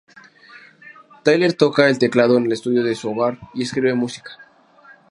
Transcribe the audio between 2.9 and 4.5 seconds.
su hogar y escribe música.